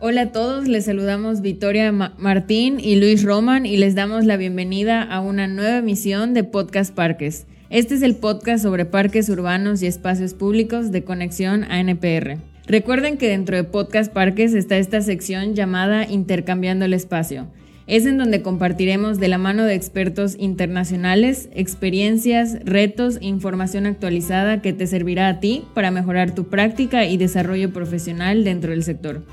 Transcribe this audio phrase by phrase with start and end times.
[0.00, 5.02] Hola a todos, les saludamos Victoria Martín y Luis Roman y les damos la bienvenida
[5.02, 7.48] a una nueva emisión de Podcast Parques.
[7.68, 12.38] Este es el podcast sobre parques urbanos y espacios públicos de conexión a NPR.
[12.68, 17.48] Recuerden que dentro de Podcast Parques está esta sección llamada Intercambiando el Espacio.
[17.88, 24.62] Es en donde compartiremos de la mano de expertos internacionales experiencias, retos e información actualizada
[24.62, 29.24] que te servirá a ti para mejorar tu práctica y desarrollo profesional dentro del sector.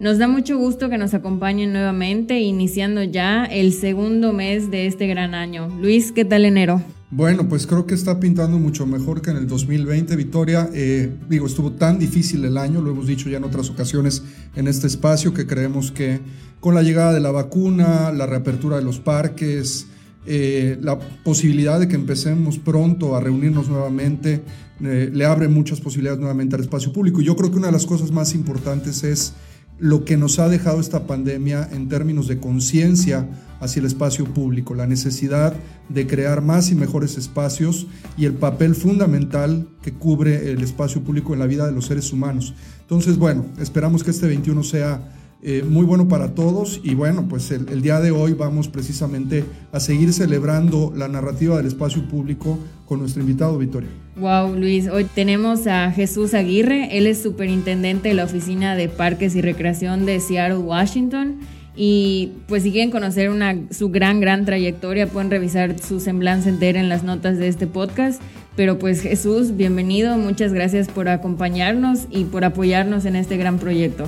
[0.00, 5.08] Nos da mucho gusto que nos acompañen nuevamente, iniciando ya el segundo mes de este
[5.08, 5.66] gran año.
[5.80, 6.80] Luis, ¿qué tal enero?
[7.10, 10.70] Bueno, pues creo que está pintando mucho mejor que en el 2020, Victoria.
[10.72, 14.22] Eh, digo, estuvo tan difícil el año, lo hemos dicho ya en otras ocasiones
[14.54, 16.20] en este espacio, que creemos que
[16.60, 19.88] con la llegada de la vacuna, la reapertura de los parques,
[20.26, 24.42] eh, la posibilidad de que empecemos pronto a reunirnos nuevamente,
[24.80, 27.20] eh, le abre muchas posibilidades nuevamente al espacio público.
[27.20, 29.34] Yo creo que una de las cosas más importantes es
[29.78, 33.28] lo que nos ha dejado esta pandemia en términos de conciencia
[33.60, 35.54] hacia el espacio público, la necesidad
[35.88, 41.32] de crear más y mejores espacios y el papel fundamental que cubre el espacio público
[41.32, 42.54] en la vida de los seres humanos.
[42.82, 47.52] Entonces, bueno, esperamos que este 21 sea eh, muy bueno para todos y bueno, pues
[47.52, 52.98] el, día de hoy vamos precisamente a seguir celebrando la narrativa del espacio público con
[52.98, 53.88] nuestro invitado Victoria.
[54.16, 59.36] Wow, Luis, hoy tenemos a Jesús Aguirre, él es superintendente de la Oficina de Parques
[59.36, 61.36] y Recreación de Seattle, Washington.
[61.76, 66.80] Y pues si quieren conocer una, su gran, gran trayectoria, pueden revisar su semblanza entera
[66.80, 68.20] en las notas de este podcast.
[68.56, 74.06] Pero pues Jesús, bienvenido, muchas gracias por acompañarnos y por apoyarnos en este gran proyecto.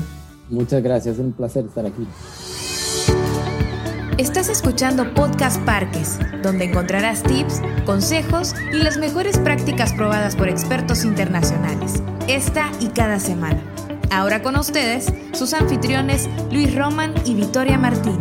[0.51, 2.07] Muchas gracias, es un placer estar aquí.
[4.19, 11.05] Estás escuchando Podcast Parques, donde encontrarás tips, consejos y las mejores prácticas probadas por expertos
[11.05, 13.63] internacionales, esta y cada semana.
[14.11, 18.19] Ahora con ustedes, sus anfitriones Luis Roman y Victoria Martín.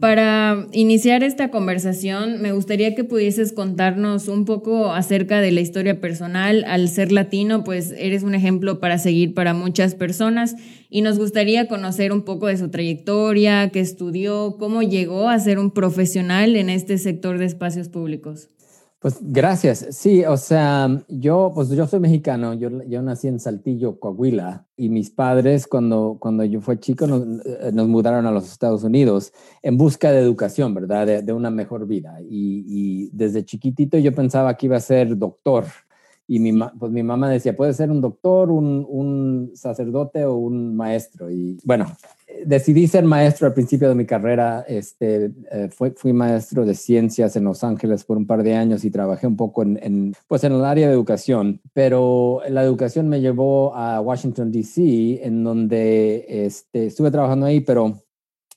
[0.00, 6.00] Para iniciar esta conversación, me gustaría que pudieses contarnos un poco acerca de la historia
[6.00, 6.64] personal.
[6.68, 10.54] Al ser latino, pues eres un ejemplo para seguir para muchas personas
[10.88, 15.58] y nos gustaría conocer un poco de su trayectoria, qué estudió, cómo llegó a ser
[15.58, 18.50] un profesional en este sector de espacios públicos.
[19.00, 19.86] Pues gracias.
[19.92, 24.88] Sí, o sea, yo, pues yo soy mexicano, yo, yo nací en Saltillo, Coahuila, y
[24.88, 29.32] mis padres cuando, cuando yo fui chico nos, eh, nos mudaron a los Estados Unidos
[29.62, 31.06] en busca de educación, ¿verdad?
[31.06, 32.20] De, de una mejor vida.
[32.22, 35.66] Y, y, desde chiquitito yo pensaba que iba a ser doctor.
[36.26, 40.76] Y mi, pues mi mamá decía, puede ser un doctor, un, un sacerdote o un
[40.76, 41.30] maestro.
[41.30, 41.86] Y bueno,
[42.44, 44.64] decidí ser maestro al principio de mi carrera.
[44.66, 48.90] Este, eh, fui, maestro de ciencias en Los Ángeles por un par de años y
[48.90, 51.60] trabajé un poco en, en, pues en el área de educación.
[51.72, 58.02] Pero la educación me llevó a Washington, D.C., en donde este, estuve trabajando ahí, pero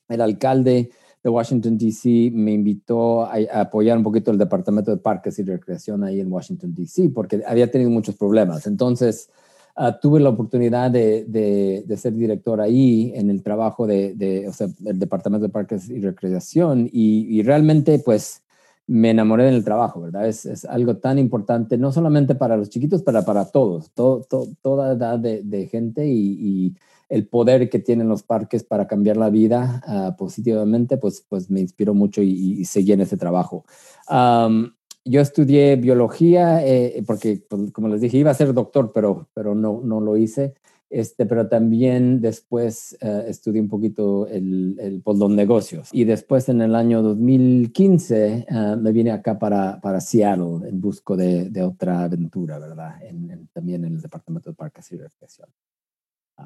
[0.08, 0.90] el alcalde
[1.22, 2.30] de Washington, D.C.
[2.32, 6.32] me invitó a, a, apoyar un poquito el Departamento de Parques y Recreación ahí en
[6.32, 8.66] Washington, D.C., porque había tenido muchos problemas.
[8.66, 9.30] Entonces,
[9.74, 14.46] Uh, tuve la oportunidad de, de, de, ser director ahí en el trabajo de, de
[14.46, 18.42] o sea, el Departamento de Parques y Recreación y, y, realmente pues
[18.86, 20.28] me enamoré del trabajo, ¿verdad?
[20.28, 24.48] Es, es, algo tan importante, no solamente para los chiquitos, pero para todos, todo, todo,
[24.60, 26.76] toda edad de, gente y, y,
[27.08, 31.60] el poder que tienen los parques para cambiar la vida uh, positivamente, pues, pues me
[31.60, 33.66] inspiró mucho y, y seguí en ese trabajo.
[34.10, 34.72] Um,
[35.04, 39.54] yo estudié biología eh, porque, pues, como les dije, iba a ser doctor, pero, pero
[39.54, 40.54] no, no lo hice.
[40.92, 45.88] Este, pero también después uh, estudié un poquito el, el pues, los negocios.
[45.90, 51.16] Y después en el año 2015 uh, me vine acá para, para Seattle en busca
[51.16, 53.02] de, de otra aventura, ¿verdad?
[53.02, 55.48] En, en, también en el Departamento de Parques y Recreación.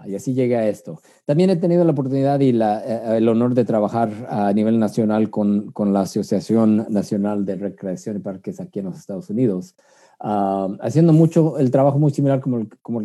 [0.07, 1.01] Y así llegué a esto.
[1.25, 5.31] También he tenido la oportunidad y la, eh, el honor de trabajar a nivel nacional
[5.31, 9.75] con, con, la Asociación Nacional de Recreación y Parques aquí en los Estados Unidos,
[10.21, 13.01] uh, haciendo mucho el trabajo muy similar como el, como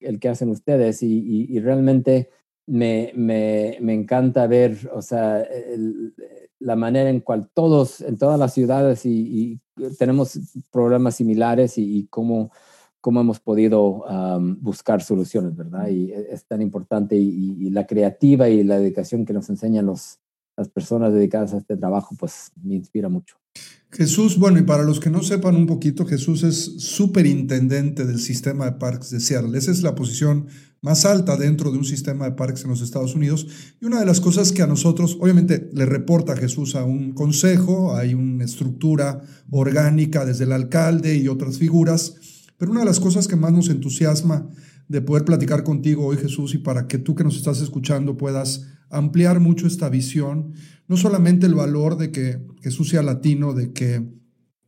[0.00, 2.28] el, que hacen ustedes y, y, y realmente
[2.66, 6.14] me, me, me, encanta ver, o sea, el,
[6.58, 10.38] la manera en cual todos, en todas las ciudades y, y tenemos
[10.70, 12.50] problemas similares y, cómo
[13.04, 15.88] cómo hemos podido um, buscar soluciones, ¿verdad?
[15.88, 19.84] Y e, es tan importante y, y, la creativa y la dedicación que nos enseñan
[19.84, 20.20] los,
[20.56, 23.36] las personas dedicadas a este trabajo, pues me inspira mucho.
[23.90, 28.64] Jesús, bueno, y para los que no sepan un poquito, Jesús es superintendente del sistema
[28.64, 29.58] de parques de Seattle.
[29.58, 30.46] Esa es la posición
[30.80, 33.46] más alta dentro de un sistema de parques en los Estados Unidos.
[33.82, 37.12] Y una de las cosas que a nosotros, obviamente, le reporta a Jesús a un
[37.12, 39.20] consejo, hay una estructura
[39.50, 42.16] orgánica desde el alcalde y otras figuras
[42.64, 44.48] pero una de las cosas que más nos entusiasma
[44.88, 48.68] de poder platicar contigo hoy, Jesús, y para que tú que nos estás escuchando puedas
[48.88, 50.54] ampliar mucho esta visión,
[50.88, 54.02] no solamente el valor de que Jesús sea latino, de que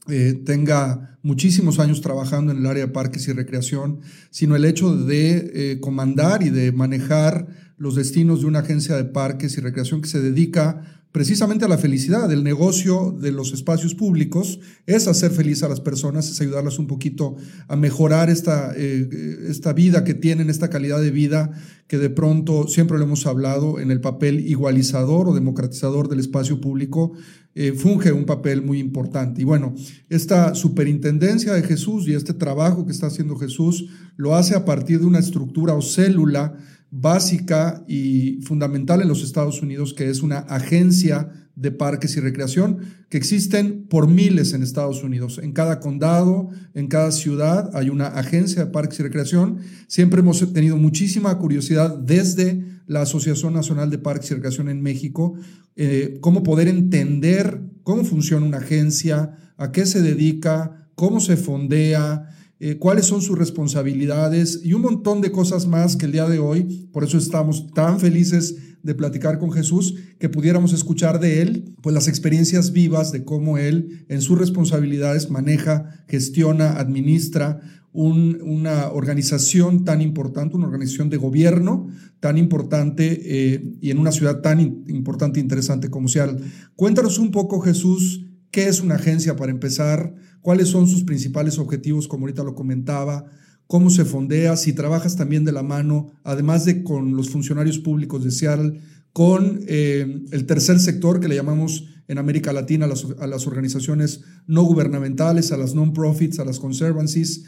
[0.08, 4.94] eh, tenga muchísimos años trabajando en el área de parques y recreación, sino el hecho
[4.94, 7.46] de eh, comandar y de manejar
[7.78, 11.78] los destinos de una agencia de parques y recreación que se dedica precisamente a la
[11.78, 12.30] felicidad.
[12.30, 16.86] El negocio de los espacios públicos es hacer feliz a las personas, es ayudarlas un
[16.86, 17.36] poquito
[17.68, 19.08] a mejorar esta, eh,
[19.48, 21.52] esta vida que tienen, esta calidad de vida
[21.86, 26.60] que de pronto, siempre lo hemos hablado, en el papel igualizador o democratizador del espacio
[26.60, 27.12] público,
[27.54, 29.40] eh, funge un papel muy importante.
[29.40, 29.74] Y bueno,
[30.10, 33.86] esta superintendencia de Jesús y este trabajo que está haciendo Jesús
[34.16, 36.58] lo hace a partir de una estructura o célula
[36.90, 42.78] básica y fundamental en los Estados Unidos, que es una agencia de parques y recreación,
[43.08, 45.40] que existen por miles en Estados Unidos.
[45.42, 49.58] En cada condado, en cada ciudad hay una agencia de parques y recreación.
[49.88, 55.34] Siempre hemos tenido muchísima curiosidad desde la Asociación Nacional de Parques y Recreación en México,
[55.74, 62.35] eh, cómo poder entender cómo funciona una agencia, a qué se dedica, cómo se fondea,
[62.58, 66.38] eh, cuáles son sus responsabilidades y un montón de cosas más que el día de
[66.38, 71.74] hoy, por eso estamos tan felices de platicar con Jesús, que pudiéramos escuchar de él,
[71.82, 77.60] pues las experiencias vivas de cómo él en sus responsabilidades maneja, gestiona, administra
[77.96, 81.88] una organización tan importante, una organización de gobierno
[82.20, 86.44] tan importante eh, y en una ciudad tan importante e interesante como Seattle.
[86.74, 88.25] Cuéntanos un poco, Jesús,
[88.56, 93.26] qué es una agencia para empezar, cuáles son sus principales objetivos, como ahorita lo comentaba,
[93.66, 98.24] cómo se fondea, si trabajas también de la mano, además de con los funcionarios públicos
[98.24, 98.80] de Seattle,
[99.12, 103.46] con eh, el tercer sector que le llamamos en América Latina a las, a las
[103.46, 107.44] organizaciones no gubernamentales, a las non-profits, a las conservancies,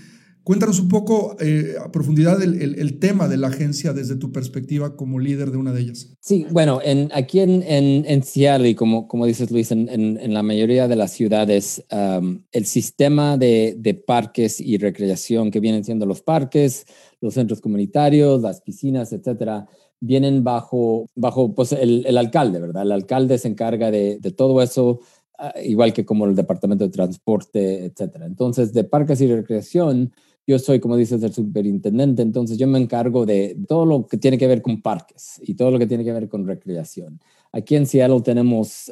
[0.48, 5.18] Cuéntanos un poco eh, a profundidad el, tema de la agencia desde tu perspectiva como
[5.18, 6.16] líder de una de ellas.
[6.20, 10.88] Sí, bueno, en, aquí en, en, Seattle, y como, como dices Luis, en, la mayoría
[10.88, 16.22] de las ciudades, um, el sistema de, de, parques y recreación que vienen siendo los
[16.22, 16.86] parques,
[17.20, 19.66] los centros comunitarios, las piscinas, etcétera,
[20.00, 22.84] vienen bajo, bajo pues, el, el alcalde, ¿verdad?
[22.84, 25.00] El alcalde se encarga de, de todo eso
[25.36, 28.24] ah, igual que como el departamento de transporte, etcétera.
[28.24, 30.10] Entonces, de parques y recreación,
[30.48, 34.38] yo soy, como dices, el superintendente, entonces yo me encargo de todo lo que tiene
[34.38, 37.20] que ver con parques y todo lo que tiene que ver con recreación.
[37.52, 38.90] Aquí en Seattle tenemos,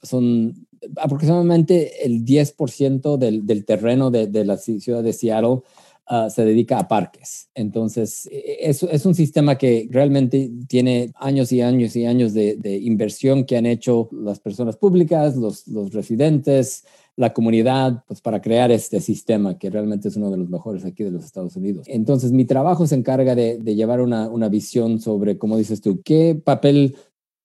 [0.00, 5.62] son aproximadamente el 10% del, del, terreno de, la ciudad de Seattle
[6.06, 7.48] ah, se dedica a parques.
[7.56, 12.78] Entonces, e, es, es, un sistema que realmente tiene años y años y años de,
[12.80, 16.84] inversión que han hecho las personas públicas, los residentes,
[17.20, 21.04] la comunidad pues, para crear este sistema que realmente es uno de los mejores aquí
[21.04, 21.84] de los Estados Unidos.
[21.86, 26.34] Entonces, mi trabajo se encarga de, llevar una, una, visión sobre, como dices tú, qué
[26.34, 26.96] papel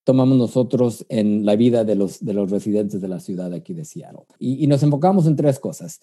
[0.05, 3.83] tomamos nosotros en la vida de los, de los residentes de la ciudad aquí de
[3.83, 4.23] Seattle.
[4.39, 5.99] Y, y nos enfocamos en tres cosas.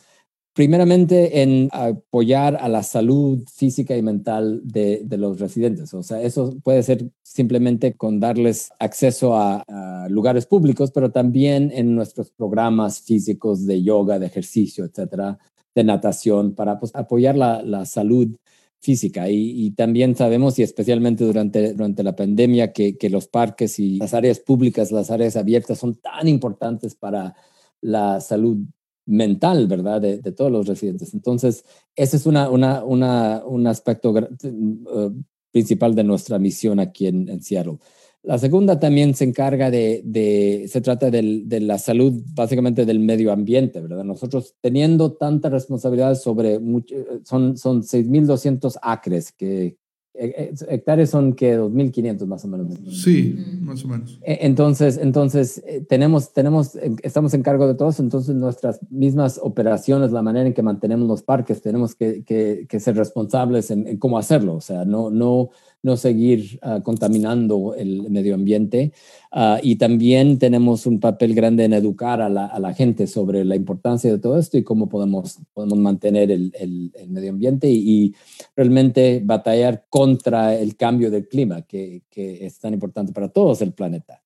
[0.54, 5.94] Primeramente, en apoyar a la salud física y mental de, los residentes.
[5.94, 9.64] O sea, eso puede ser simplemente con darles acceso a,
[10.10, 15.38] lugares públicos, pero también en nuestros programas físicos de yoga, de ejercicio, etcétera,
[15.74, 18.36] de natación, para pues, apoyar la, salud
[18.78, 19.30] física.
[19.30, 24.12] Y, también sabemos, y especialmente durante, durante la pandemia, que, que los parques y las
[24.12, 27.34] áreas públicas, las áreas abiertas son tan importantes para
[27.80, 28.58] la salud
[29.06, 30.00] mental, ¿verdad?
[30.00, 31.14] De, todos los residentes.
[31.14, 31.64] Entonces,
[31.96, 37.78] ese es una, una, una, un aspecto uh, principal de nuestra misión aquí en, Seattle.
[38.22, 43.32] La segunda también se encarga de, de se trata de la salud básicamente del medio
[43.32, 44.04] ambiente, ¿verdad?
[44.04, 46.94] Nosotros teniendo tanta responsabilidad sobre, mucho,
[47.24, 49.81] son, son 6.200 acres que, eh, eh,
[50.14, 52.78] hectáreas son que 2.500 más o menos.
[53.02, 54.18] Sí, más o menos.
[54.22, 59.40] E, entonces, entonces eh, tenemos, tenemos, estamos en cargo de todo eso, entonces nuestras mismas
[59.42, 63.86] operaciones, la manera en que mantenemos los parques, tenemos que, que, que ser responsables en,
[63.86, 65.50] en, cómo hacerlo, o sea, no, no,
[65.82, 68.92] no seguir ah, contaminando el medio ambiente.
[69.32, 74.10] Ah, y también tenemos un papel grande en educar a la, gente sobre la importancia
[74.10, 78.14] de todo esto y cómo podemos, podemos mantener el, el, medio ambiente y,
[78.54, 83.72] realmente batallar contra el cambio del clima, que, que es tan importante para todos el
[83.72, 84.22] planeta.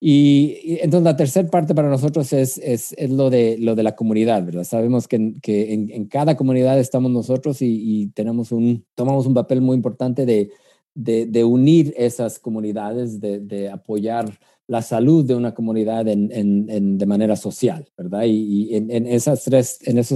[0.00, 3.94] Y, entonces la tercera parte para nosotros es, es, es, lo, de, lo de la
[3.94, 4.64] comunidad, ¿verdad?
[4.64, 9.34] Sabemos que, que en, en, cada comunidad estamos nosotros y, y, tenemos un, tomamos un
[9.34, 10.50] papel muy importante de,
[10.94, 18.24] de, unir esas comunidades, de, apoyar la salud de una comunidad de manera social, ¿verdad?
[18.26, 19.44] Y, en, en esos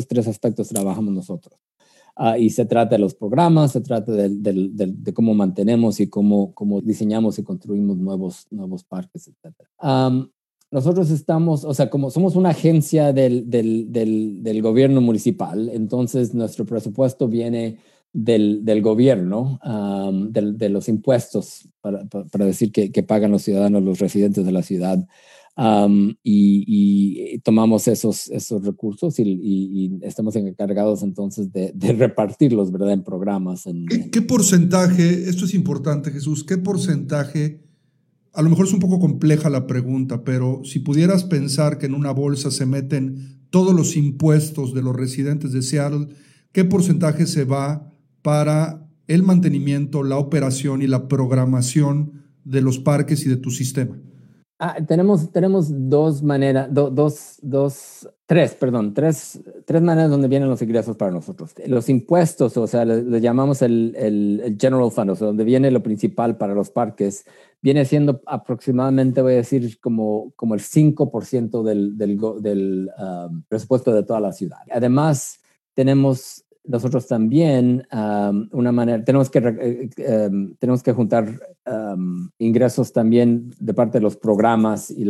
[0.09, 1.59] tres aspectos trabajamos nosotros.
[2.19, 7.39] Ah, y se trata de los programas, se trata de, cómo mantenemos y cómo, diseñamos
[7.39, 8.47] y construimos nuevos,
[8.89, 9.55] parques, etc.
[10.71, 13.45] nosotros estamos, o sea, como somos una agencia del,
[14.63, 17.81] gobierno municipal, entonces nuestro presupuesto viene
[18.17, 19.61] del, gobierno,
[20.31, 24.63] de, los impuestos, para, para decir que, que, pagan los ciudadanos, los residentes de la
[24.63, 25.07] ciudad
[26.23, 32.93] y, tomamos esos, esos recursos y, estamos encargados entonces de, repartirlos, ¿verdad?
[32.93, 33.65] En programas.
[34.13, 37.63] ¿Qué, porcentaje, esto es importante Jesús, qué porcentaje,
[38.33, 41.95] a lo mejor es un poco compleja la pregunta, pero si pudieras pensar que en
[41.95, 46.09] una bolsa se meten todos los impuestos de los residentes de Seattle,
[46.53, 47.93] ¿qué porcentaje se va
[48.27, 53.97] para el mantenimiento, la operación y la programación de los parques y de tu sistema?
[54.59, 60.61] Ah, tenemos, tenemos dos maneras, dos, dos, tres, perdón, tres, tres maneras donde vienen los
[60.61, 61.55] ingresos para nosotros.
[61.69, 65.85] Los impuestos, o sea, le, llamamos el, el, general fund, o sea, donde viene lo
[65.85, 67.27] principal para los parques,
[67.63, 73.95] viene siendo aproximadamente, voy a decir, como, como el 5% del, del, del um, presupuesto
[73.95, 74.59] de toda la ciudad.
[74.73, 75.39] Además,
[75.75, 77.87] tenemos nosotros también
[78.53, 79.39] una manera, tenemos que,
[79.97, 81.29] em, tenemos que juntar
[82.39, 85.05] ingresos también de parte de los programas y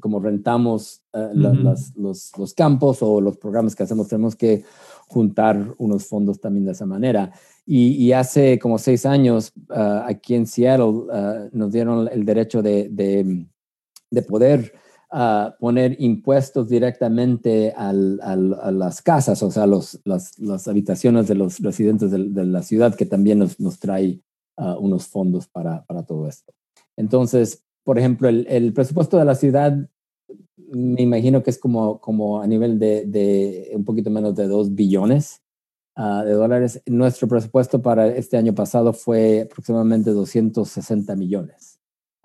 [0.00, 4.64] como rentamos eh, los, los, campos o los programas que hacemos, tenemos que
[5.08, 7.32] juntar unos fondos también de esa manera.
[7.64, 12.88] Y, hace como seis años ah, aquí en Seattle ah, nos dieron el derecho de,
[12.90, 13.46] de,
[14.10, 14.72] de poder
[15.58, 22.44] poner impuestos directamente a las casas, o sea, los, las, habitaciones de los residentes de,
[22.44, 24.20] la ciudad, que también nos, nos trae
[24.56, 26.52] unos fondos para, para, todo esto.
[26.96, 29.88] Entonces, por ejemplo, el, presupuesto de la ciudad,
[30.72, 35.40] me imagino que es como, como a nivel de, un poquito menos de 2 billones
[35.96, 36.82] de dólares.
[36.86, 41.75] Nuestro presupuesto para este año pasado fue aproximadamente 260 millones.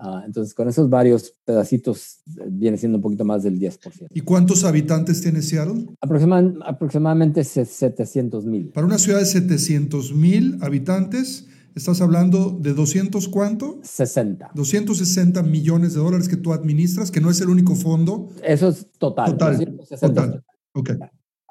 [0.03, 4.07] Ah, entonces, con esos varios pedacitos eh, viene siendo un poquito más del 10%.
[4.09, 5.89] ¿Y cuántos habitantes tiene Seattle?
[6.01, 8.69] aproximadamente 700 mil.
[8.69, 13.79] Para una ciudad de 700 mil habitantes, estás hablando de 200 cuánto?
[13.83, 14.49] 60.
[14.55, 18.29] 260 millones de dólares que tú administras, que no es el único fondo.
[18.43, 19.37] Eso es total.
[19.37, 19.79] Total.
[19.99, 20.43] total.
[20.73, 20.91] Ok.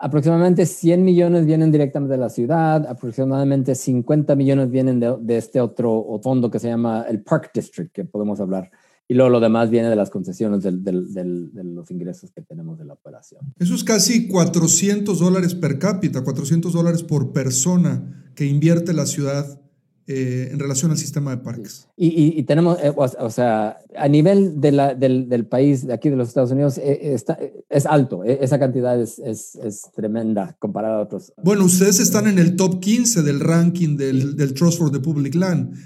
[0.03, 6.19] Aproximadamente 100 millones vienen directamente de la ciudad, aproximadamente 50 millones vienen de, este otro
[6.23, 8.71] fondo que se llama el Park District, que podemos hablar.
[9.07, 12.95] Y luego lo demás viene de las concesiones de los ingresos que tenemos de la
[12.95, 13.43] operación.
[13.59, 19.61] Eso es casi 400 dólares per cápita, 400 dólares por persona que invierte la ciudad
[20.07, 21.87] eh, en relación al sistema de parques.
[21.97, 26.17] Y, tenemos, eh, o, sea, a nivel de la, del, del, país, de aquí de
[26.17, 27.39] los Estados Unidos, eh, está,
[27.69, 31.33] es alto, esa cantidad es, es, es, tremenda comparada a otros.
[31.45, 35.35] Bueno, ustedes están en el top 15 del ranking del, del Trust for the Public
[35.37, 35.77] Land.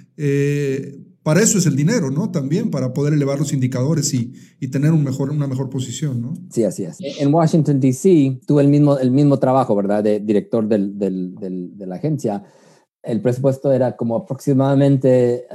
[1.22, 2.30] para eso es el dinero, ¿no?
[2.30, 6.32] También para poder elevar los indicadores y, y, tener un mejor, una mejor posición, ¿no?
[6.50, 6.96] Sí, así es.
[7.18, 10.02] En Washington, D.C., tuve el mismo, el mismo trabajo, ¿verdad?
[10.02, 12.42] De director del, de la agencia
[13.04, 15.46] el presupuesto era como aproximadamente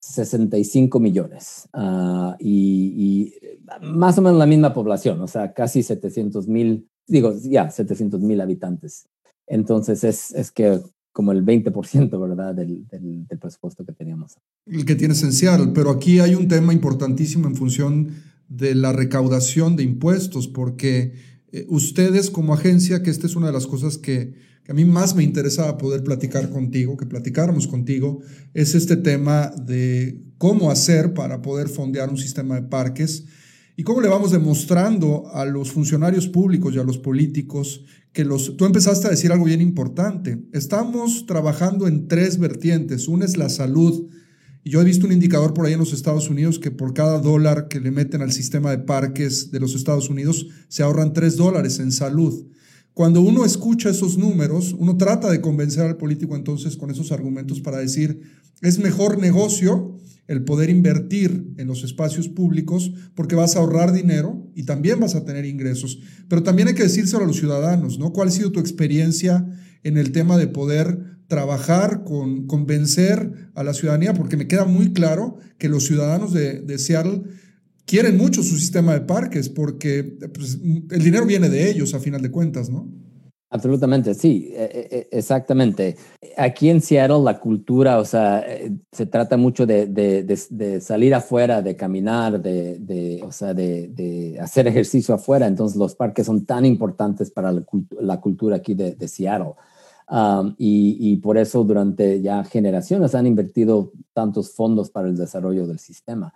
[0.00, 3.34] 65 millones ah, y,
[3.82, 8.40] más o menos la misma población, o sea, casi 700 mil, digo, ya, 700 mil
[8.40, 9.06] habitantes.
[9.46, 10.80] Entonces es, es que
[11.12, 14.38] como el 20%, ¿verdad?, del, del, presupuesto que teníamos.
[14.66, 18.10] El que tiene esencial, pero aquí hay un tema importantísimo en función
[18.48, 21.14] de la recaudación de impuestos, porque
[21.52, 24.34] eh, ustedes como agencia, que esta es una de las cosas que
[24.68, 28.20] a mí más me interesaba poder platicar contigo, que platicáramos contigo,
[28.54, 33.24] es este tema de cómo hacer para poder fondear un sistema de parques
[33.76, 38.56] y cómo le vamos demostrando a los funcionarios públicos y a los políticos que los...
[38.56, 40.38] Tú empezaste a decir algo bien importante.
[40.52, 43.08] Estamos trabajando en tres vertientes.
[43.08, 44.08] Una es la salud.
[44.64, 47.20] Y yo he visto un indicador por ahí en los Estados Unidos que por cada
[47.20, 51.36] dólar que le meten al sistema de parques de los Estados Unidos se ahorran tres
[51.36, 52.46] dólares en salud.
[53.00, 57.62] Cuando uno escucha esos números, uno trata de convencer al político entonces con esos argumentos
[57.62, 58.20] para decir,
[58.60, 64.52] es mejor negocio el poder invertir en los espacios públicos porque vas a ahorrar dinero
[64.54, 65.98] y también vas a tener ingresos.
[66.28, 68.12] Pero también hay que decírselo a los ciudadanos, ¿no?
[68.12, 69.46] ¿Cuál ha sido tu experiencia
[69.82, 74.12] en el tema de poder trabajar con convencer a la ciudadanía?
[74.12, 77.22] Porque me queda muy claro que los ciudadanos de, de Seattle
[77.90, 82.22] quieren mucho su sistema de parques porque pues, el dinero viene de ellos a final
[82.22, 82.88] de cuentas, ¿no?
[83.52, 85.96] Absolutamente, sí, e, e, e, exactamente.
[86.36, 91.74] Aquí en Seattle la cultura, o sea, eh, se trata mucho de, salir afuera, de
[91.74, 95.48] caminar, de, o sea, de, hacer ejercicio afuera.
[95.48, 99.54] Entonces los parques son tan importantes para la, cultura aquí de, Seattle.
[100.56, 106.32] y, por eso durante ya generaciones han invertido tantos fondos para el desarrollo del sistema.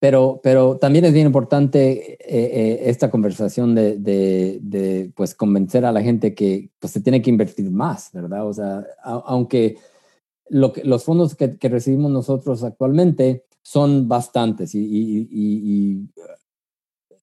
[0.00, 5.92] Pero, pero también es bien importante eh, eh, esta conversación de, de, pues convencer a
[5.92, 8.46] la gente que pues, se tiene que invertir más, ¿verdad?
[8.46, 9.76] O sea, aunque
[10.48, 16.08] lo que, los fondos que, recibimos nosotros actualmente son bastantes y,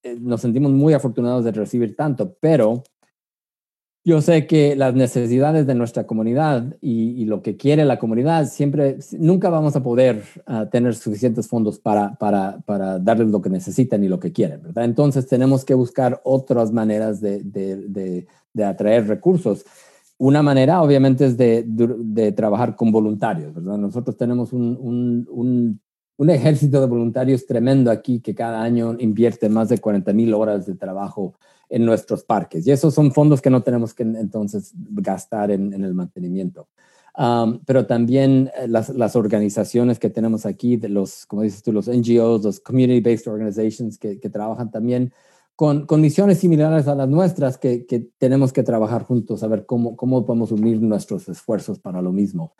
[0.02, 2.84] eh, nos sentimos muy afortunados de recibir tanto, pero
[4.02, 8.98] yo sé que las necesidades de nuestra comunidad y, lo que quiere la comunidad, siempre,
[9.12, 14.02] nunca vamos a poder ah, tener suficientes fondos para, para, para, darles lo que necesitan
[14.02, 14.84] y lo que quieren, ¿verdad?
[14.84, 19.64] Entonces tenemos que buscar otras maneras de, de, de, atraer recursos.
[20.16, 23.76] Una manera, obviamente, es de, trabajar con voluntarios, ¿verdad?
[23.76, 25.78] Nosotros tenemos un, un,
[26.16, 30.64] un, ejército de voluntarios tremendo aquí que cada año invierte más de 40 mil horas
[30.66, 31.34] de trabajo
[31.70, 32.66] en nuestros parques.
[32.66, 36.68] Y esos son fondos que no tenemos que entonces gastar en, el mantenimiento.
[37.16, 41.88] Um, pero también eh, las, las, organizaciones que tenemos aquí, los, como dices tú, los
[41.88, 45.12] NGOs, los Community-Based Organizations que, que, trabajan también
[45.56, 49.96] con condiciones similares a las nuestras, que, que, tenemos que trabajar juntos a ver cómo,
[49.96, 52.54] cómo podemos unir nuestros esfuerzos para lo mismo.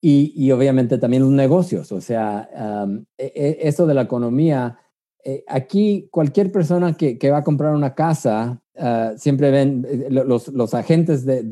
[0.00, 4.78] Y, y obviamente también los negocios, o sea, um, e, e, eso de la economía
[5.28, 10.72] eh, aquí cualquier persona que, va a comprar una casa, ah, siempre ven eh, los,
[10.72, 11.42] agentes de,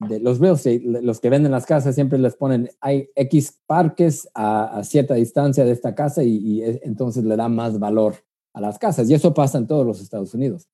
[0.00, 4.82] los real estate, los que venden las casas, siempre les ponen, hay X parques a,
[4.82, 8.16] cierta distancia de esta casa y, entonces le da más valor
[8.52, 9.08] a las casas.
[9.08, 10.66] Y eso pasa en todos los Estados Unidos.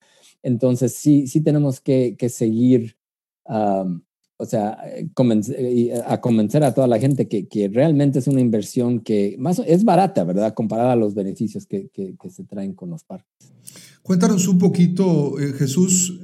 [0.42, 2.96] Entonces sí, sí tenemos que, seguir
[4.40, 5.06] o sea, eh,
[5.58, 9.60] eh, a convencer a toda la gente que, que, realmente es una inversión que más
[9.66, 10.54] es barata, ¿verdad?
[10.54, 13.52] Comparada a los beneficios que, que, se traen con los parques.
[14.02, 16.20] Cuéntanos un poquito, eh, Jesús,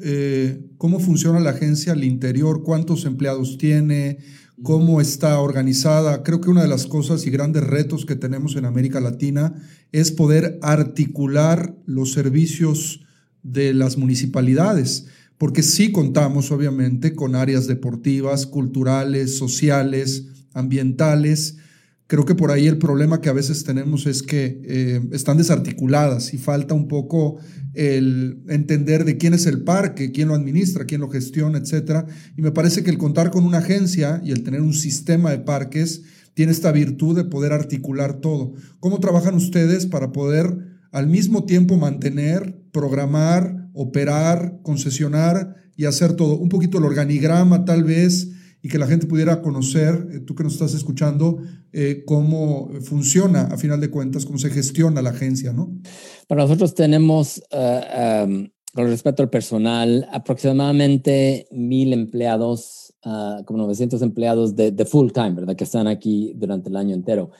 [0.78, 4.18] cómo funciona la agencia al interior, cuántos empleados tiene,
[4.62, 6.22] cómo está organizada.
[6.22, 9.54] Creo que una de las cosas y grandes retos que tenemos en América Latina
[9.92, 13.02] es poder articular los servicios
[13.42, 15.06] de las municipalidades
[15.38, 21.58] porque sí contamos obviamente con áreas deportivas, culturales, sociales, ambientales.
[22.06, 26.32] Creo que por ahí el problema que a veces tenemos es que eh, están desarticuladas
[26.32, 27.38] y falta un poco
[27.74, 32.06] el entender de quién es el parque, quién lo administra, quién lo gestiona, etc.
[32.36, 35.40] Y me parece que el contar con una agencia y el tener un sistema de
[35.40, 38.54] parques tiene esta virtud de poder articular todo.
[38.78, 46.38] ¿Cómo trabajan ustedes para poder al mismo tiempo mantener, programar, operar, concesionar y hacer todo.
[46.38, 50.42] Un poquito el organigrama tal vez y que la gente pudiera conocer, eh, tú que
[50.42, 51.38] nos estás escuchando,
[51.72, 55.78] eh, cómo funciona a final de cuentas, cómo se gestiona la agencia, ¿no?
[56.26, 64.56] Para nosotros tenemos, em, con respecto al personal, aproximadamente mil empleados, ah, como 900 empleados
[64.56, 65.54] de, de full time, ¿verdad?
[65.54, 67.30] Que están aquí durante el año entero.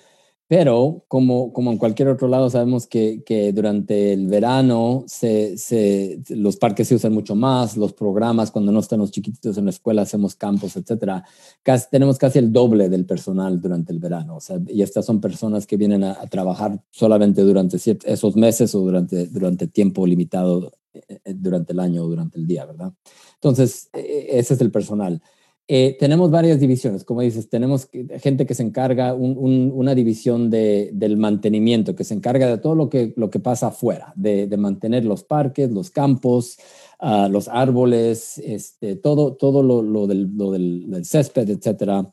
[0.49, 6.21] Pero como, como en cualquier otro lado, sabemos que, que durante el verano se, se,
[6.29, 9.71] los parques se usan mucho más, los programas, cuando no están los chiquititos en la
[9.71, 11.25] escuela, hacemos campos, etcétera.
[11.65, 14.37] Casi, tenemos casi el doble del personal durante el verano.
[14.37, 18.81] O sea, y estas son personas que vienen a, trabajar solamente durante esos meses o
[18.81, 20.73] durante, durante tiempo limitado
[21.09, 22.93] eh, eh, durante el año o durante el día, ¿verdad?
[23.35, 25.21] Entonces, e, e, ese es el personal.
[25.69, 27.89] Eh, tenemos varias divisiones, como dices, tenemos
[28.21, 32.89] gente que se encarga, una división de, del mantenimiento, que se encarga de todo lo
[32.89, 36.59] que, pasa afuera, de, mantener los parques, los campos,
[37.01, 42.07] ah, los árboles, este, todo, todo lo, del, césped, etc.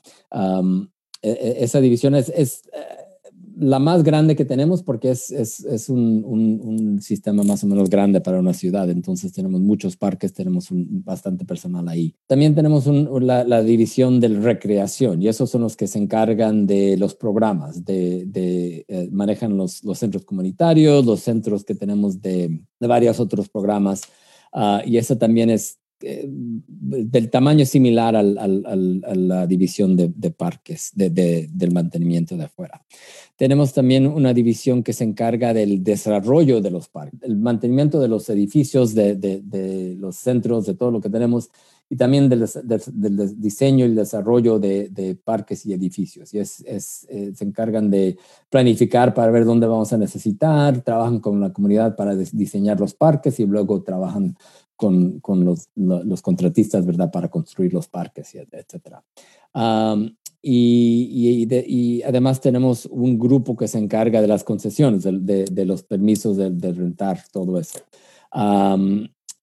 [1.21, 3.02] E, e, esa división es, es eh,
[3.55, 7.89] la más grande que tenemos porque es, es, es un, un, sistema más o menos
[7.89, 8.89] grande para una ciudad.
[8.89, 12.15] Entonces tenemos muchos parques, tenemos un, bastante personal ahí.
[12.27, 16.97] También tenemos la, la, división de recreación y esos son los que se encargan de
[16.97, 22.61] los programas, de, de eh, manejan los, los, centros comunitarios, los centros que tenemos de,
[22.79, 24.03] de varios otros programas.
[24.53, 30.11] Uh, y eso también es eh, del tamaño similar al, al, a la división de,
[30.13, 31.09] de parques, de,
[31.49, 32.85] del mantenimiento de afuera.
[33.43, 38.07] Tenemos también una división que se encarga del desarrollo de los parques, el mantenimiento de
[38.07, 41.49] los edificios, de, de los centros, de todo lo que tenemos,
[41.89, 42.49] y también del,
[42.93, 46.33] del diseño y desarrollo de, parques y edificios.
[46.33, 48.17] Y es, es, eh, se encargan de
[48.49, 53.41] planificar para ver dónde vamos a necesitar, trabajan con la comunidad para diseñar los parques
[53.41, 54.37] y luego trabajan
[54.77, 59.01] con, con los, los, contratistas, ¿verdad?, para construir los parques, etc.
[60.45, 65.83] y, y, además tenemos un grupo que se encarga de las concesiones, de, de, los
[65.83, 67.79] permisos de, rentar, todo eso.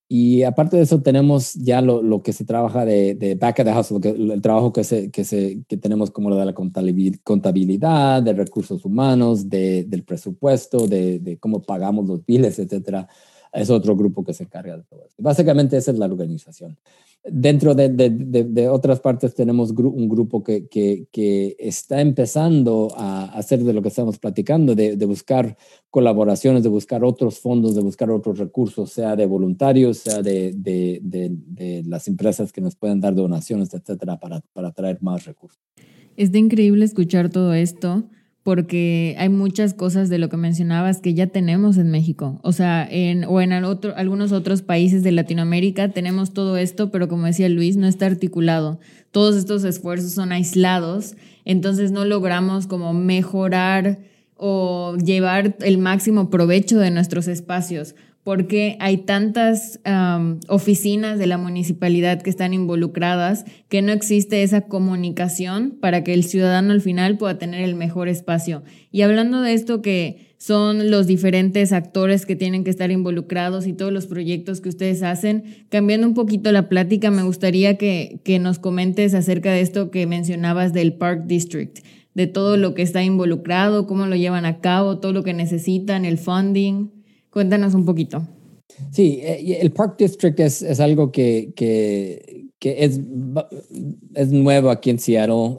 [0.08, 3.64] y aparte de eso, tenemos ya lo, lo que se trabaja de, de, back of
[3.64, 8.22] the house, el trabajo que, se, que, se, que tenemos como lo de la contabilidad,
[8.22, 13.08] de recursos humanos, de, del presupuesto, de, de, cómo pagamos los biles, etcétera.
[13.52, 15.16] Es otro grupo que se encarga de todo eso.
[15.18, 16.78] Básicamente esa es la organización.
[17.22, 23.88] Dentro de, otras partes tenemos un grupo que, está empezando a hacer de lo que
[23.88, 25.56] estamos platicando, de, buscar
[25.90, 32.08] colaboraciones, de buscar otros fondos, de buscar otros recursos, sea de voluntarios, sea de, las
[32.08, 35.60] empresas que nos pueden dar donaciones, etcétera, para, traer más recursos.
[36.16, 38.04] Está increíble escuchar todo esto
[38.50, 42.40] porque hay muchas cosas de lo que mencionabas que ya tenemos en México.
[42.42, 47.26] O sea, en, o en algunos otros países de Latinoamérica tenemos todo esto, pero como
[47.26, 48.80] decía Luis, no está articulado.
[49.12, 54.00] Todos estos esfuerzos son aislados, entonces no logramos como mejorar
[54.36, 57.94] o llevar el máximo provecho de nuestros espacios
[58.30, 59.80] porque hay tantas
[60.46, 66.22] oficinas de la municipalidad que están involucradas que no existe esa comunicación para que el
[66.22, 68.62] ciudadano al final pueda tener el mejor espacio.
[68.92, 73.72] Y hablando de esto que son los diferentes actores que tienen que estar involucrados y
[73.72, 78.38] todos los proyectos que ustedes hacen, cambiando un poquito la plática, me gustaría que, que
[78.38, 81.80] nos comentes acerca de esto que mencionabas del Park District
[82.14, 86.04] de todo lo que está involucrado, cómo lo llevan a cabo, todo lo que necesitan,
[86.04, 86.99] el funding.
[87.30, 88.22] Cuéntanos un poquito.
[88.92, 91.52] Sí, eh, el Park District es, algo que,
[92.60, 92.98] es,
[94.30, 95.56] nuevo aquí en Seattle.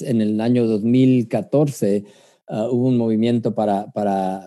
[0.00, 2.04] En el año 2014
[2.48, 3.90] uh, hubo un movimiento para,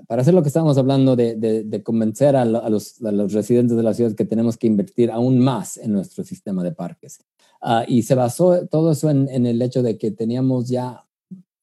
[0.07, 2.99] hacer lo que estábamos hablando de, convencer a, los,
[3.31, 7.19] residentes de la ciudad que tenemos que invertir aún más en nuestro sistema de parques.
[7.61, 11.05] Uh, y se basó todo eso en, en, el hecho de que teníamos ya,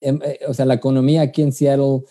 [0.00, 2.02] em, eh, o sea, la economía aquí en Seattle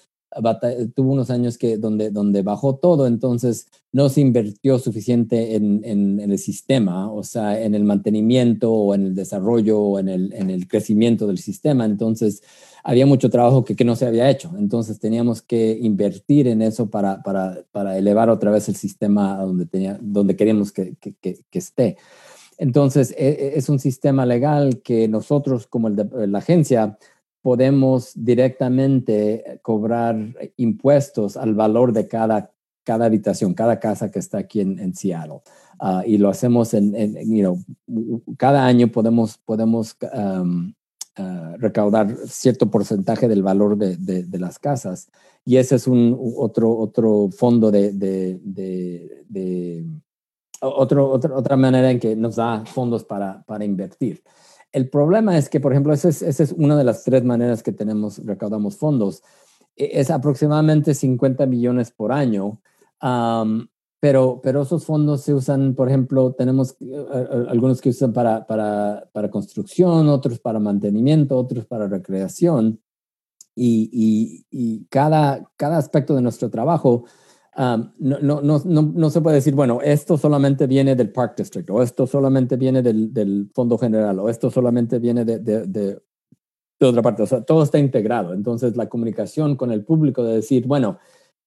[0.93, 6.19] tuvo unos años que donde, donde bajó todo, entonces no se invirtió suficiente en, en,
[6.19, 10.49] el sistema, o sea, en el mantenimiento o en el desarrollo o en el, en
[10.49, 11.85] el crecimiento del sistema.
[11.85, 12.43] Entonces,
[12.83, 14.51] había mucho trabajo que, que, no se había hecho.
[14.57, 19.45] Entonces, teníamos que invertir en eso para, para, para elevar otra vez el sistema a
[19.45, 21.97] donde, tenía, donde queríamos que, que, que esté.
[22.57, 26.97] Entonces, e, e, es un sistema legal que nosotros, como el de, la agencia,
[27.45, 30.17] podemos directamente cobrar
[30.57, 32.51] impuestos al valor de cada,
[32.83, 35.41] cada habitación, cada casa que está aquí en, Seattle.
[35.79, 37.63] Ah, y lo hacemos en, you know,
[38.37, 40.73] cada año podemos, podemos um,
[41.17, 45.11] ah, recaudar cierto porcentaje del valor de, de, las casas.
[45.45, 49.85] Y ese es un otro, otro fondo de, de
[50.61, 54.23] otro, otra manera en que nos da fondos para, para invertir.
[54.75, 58.17] El problema es que, por ejemplo, esa es, una de las tres maneras que tenemos,
[58.25, 59.23] recaudamos fondos.
[59.77, 62.59] E, es aproximadamente 50 millones por año,
[64.01, 69.09] pero, pero esos fondos se usan, por ejemplo, tenemos eh, algunos que usan para, para,
[69.13, 72.81] para, construcción, otros para mantenimiento, otros para recreación.
[73.55, 77.05] Y, y, y cada, cada aspecto de nuestro trabajo
[77.57, 81.81] no, no, no, no, se puede decir, bueno, esto solamente viene del Park District, o
[81.81, 86.01] esto solamente viene del, del Fondo General, o esto solamente viene de, de, de,
[86.81, 87.23] otra parte.
[87.23, 88.33] O sea, todo está integrado.
[88.33, 90.99] Entonces, la comunicación con el público de decir, bueno,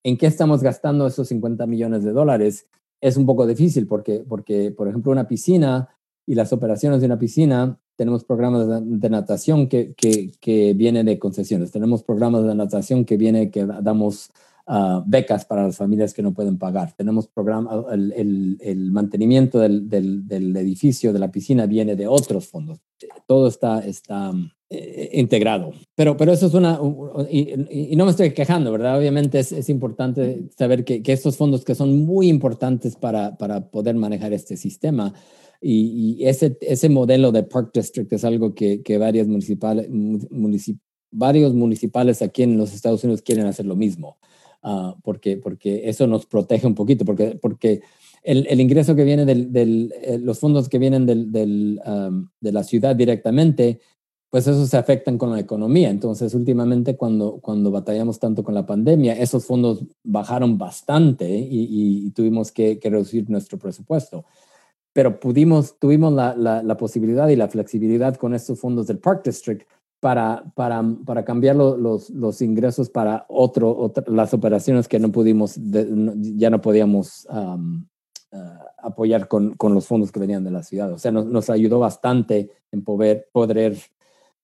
[0.02, 2.66] ¿en qué estamos gastando esos 50 millones de dólares?
[3.00, 5.90] Es un poco difícil porque, porque por ejemplo, una piscina
[6.26, 11.18] y las operaciones de una piscina, tenemos programas de, natación que, que, que vienen de
[11.18, 14.30] concesiones, tenemos programas de natación que viene que damos
[14.70, 16.92] Ah, becas para las familias que no pueden pagar.
[16.92, 22.78] Tenemos programa, el, el, mantenimiento del, del, edificio, de la piscina, viene de otros fondos.
[23.26, 24.30] Todo está, está
[24.68, 25.72] eh, integrado.
[25.94, 26.78] Pero, pero eso es una,
[27.30, 28.98] y, no me estoy quejando, ¿verdad?
[28.98, 33.70] Obviamente es, es importante saber que, que, estos fondos que son muy importantes para, para
[33.70, 35.14] poder manejar este sistema,
[35.62, 39.88] y, ese, ese modelo de Park District es algo que, que varias municipales,
[41.10, 44.18] varios municipales aquí en los Estados Unidos quieren hacer lo mismo.
[44.62, 47.80] Ah, porque, porque eso nos protege un poquito, porque, porque
[48.24, 51.80] el, el ingreso que viene de del, eh, los fondos que vienen del, del,
[52.40, 53.80] de la ciudad directamente,
[54.30, 55.90] pues esos se afectan con la economía.
[55.90, 62.10] Entonces, últimamente cuando, cuando batallamos tanto con la pandemia, esos fondos bajaron bastante y, y
[62.10, 64.24] tuvimos que, que, reducir nuestro presupuesto.
[64.92, 69.22] Pero pudimos, tuvimos la, la, la posibilidad y la flexibilidad con estos fondos del Park
[69.24, 69.66] District
[70.00, 76.50] para, para, para cambiar los, los, ingresos para otro, las operaciones que no pudimos, ya
[76.50, 77.58] no podíamos ah,
[78.78, 80.92] apoyar con, con, los fondos que venían de la ciudad.
[80.92, 83.76] O sea, nos, nos ayudó bastante en poder, poder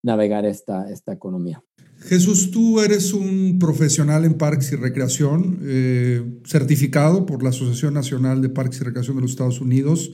[0.02, 1.62] navegar esta, esta economía.
[2.00, 8.42] Jesús, tú eres un profesional en parques y recreación, eh, certificado por la Asociación Nacional
[8.42, 10.12] de Parques y Recreación de los Estados Unidos.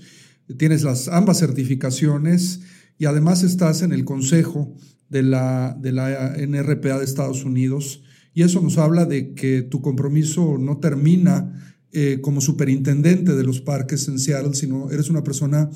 [0.57, 2.61] Tienes las ambas certificaciones
[3.01, 4.77] y además estás en el consejo
[5.09, 8.03] de la, de la NRPA de Estados Unidos.
[8.35, 13.63] Y eso nos habla de que tu compromiso no termina eh, como superintendente de los
[13.63, 15.71] parques en Seattle, sino eres una persona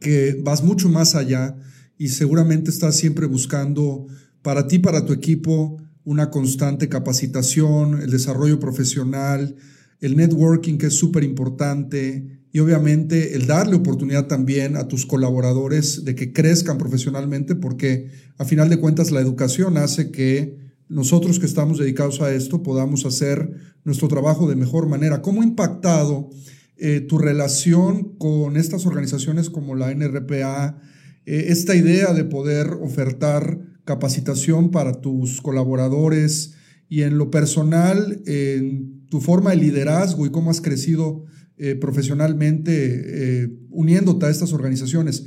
[0.00, 1.56] que vas mucho más allá
[1.96, 4.06] y seguramente estás siempre buscando
[4.42, 9.56] para ti, para tu equipo, una constante capacitación, el desarrollo profesional,
[9.98, 16.04] el networking que es súper importante y obviamente el darle oportunidad también a tus colaboradores
[16.04, 20.56] de que crezcan profesionalmente porque a final de cuentas la educación hace que
[20.88, 23.50] nosotros que estamos dedicados a esto podamos hacer
[23.82, 25.20] nuestro trabajo de mejor manera.
[25.20, 26.30] ¿Cómo ha impactado
[26.76, 30.78] eh, tu relación con estas organizaciones como la NRPA,
[31.26, 36.54] eh, esta idea de poder ofertar capacitación para tus colaboradores
[36.88, 41.24] y en lo personal, en tu forma de liderazgo y cómo has crecido
[41.56, 45.24] eh, profesionalmente uniéndote a estas organizaciones?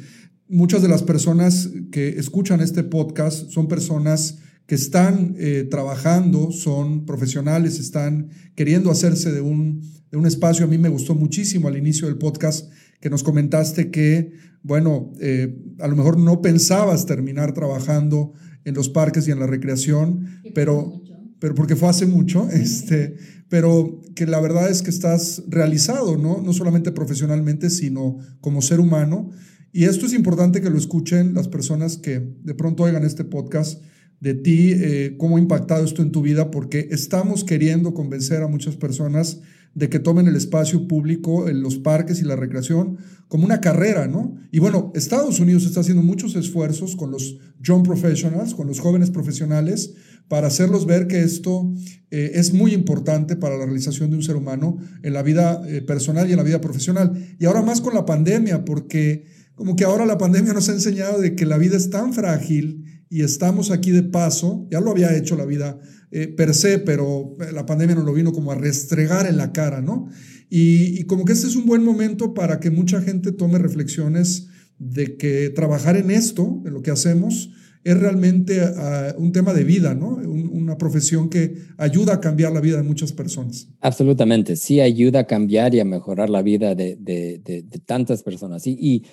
[0.50, 4.38] Muchas de las personas que escuchan este podcast son personas
[4.68, 10.66] que están eh, trabajando, son profesionales, están queriendo hacerse de un, de un espacio.
[10.66, 15.58] A mí me gustó muchísimo al inicio del podcast que nos comentaste que, bueno, eh,
[15.80, 18.34] a lo mejor no pensabas terminar trabajando
[18.66, 21.02] en los parques y en la recreación, pero,
[21.40, 23.16] pero porque fue hace mucho, este,
[23.50, 26.42] pero que la verdad es que estás realizado, ¿no?
[26.42, 29.30] No solamente profesionalmente, sino como ser humano.
[29.72, 33.82] Y esto es importante que lo escuchen las personas que de pronto oigan este podcast
[34.20, 38.48] de ti, eh, cómo ha impactado esto en tu vida, porque estamos queriendo convencer a
[38.48, 39.42] muchas personas
[39.76, 42.98] de que tomen el espacio público, en los parques y la recreación
[43.28, 44.36] como una carrera, ¿no?
[44.52, 49.12] Y bueno, Estados Unidos está haciendo muchos esfuerzos con los young professionals, con los jóvenes
[49.12, 49.94] profesionales,
[50.28, 51.74] para hacerlos ver que esto
[52.12, 55.82] eh, es muy importante para la realización de un ser humano en la vida eh,
[55.82, 57.36] personal y en la vida profesional.
[57.40, 61.20] Y ahora más con la pandemia, porque como que ahora la pandemia nos ha enseñado
[61.20, 65.16] de que la vida es tan frágil y estamos aquí de paso, ya lo había
[65.16, 65.80] hecho la vida
[66.12, 69.82] eh, per se, pero la pandemia nos lo vino como a restregar en la cara,
[69.82, 70.08] ¿no?
[70.50, 74.48] Y, como que este es un buen momento para que mucha gente tome reflexiones
[74.80, 77.52] de que trabajar en esto, en lo que hacemos,
[77.88, 80.18] es realmente ah, un tema de vida, ¿no?
[80.18, 83.70] una profesión que ayuda a cambiar la vida de muchas personas.
[83.80, 88.68] Absolutamente, sí ayuda a cambiar y a mejorar la vida de, de, de, tantas personas.
[88.68, 89.06] Y, y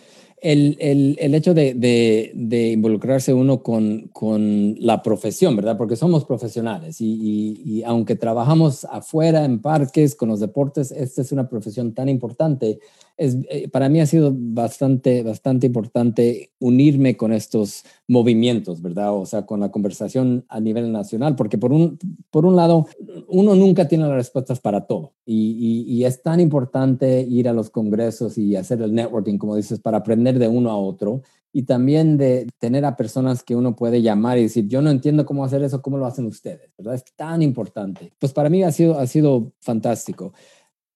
[0.43, 5.79] el, el, el hecho de, de, involucrarse uno con, con, la profesión, ¿verdad?
[5.79, 11.31] Porque somos profesionales y, y, aunque trabajamos afuera en parques, con los deportes, esta es
[11.31, 12.81] una profesión tan importante.
[13.16, 19.14] Es, eh, para mí ha sido bastante, bastante importante unirme con estos movimientos, ¿verdad?
[19.14, 21.98] O sea, con la conversación a nivel nacional, porque por un,
[22.31, 22.87] por un lado,
[23.29, 27.70] uno nunca tiene las respuestas para todo y, y es tan importante ir a los
[27.70, 31.22] congresos y hacer el networking, como dices, para aprender de uno a otro
[31.57, 35.24] y también de tener a personas que uno puede llamar y decir, yo no entiendo
[35.24, 36.96] cómo hacer eso, cómo lo hacen ustedes, ¿verdad?
[36.96, 38.12] Es tan importante.
[38.18, 40.33] Pues para mí ha sido, ha sido fantástico.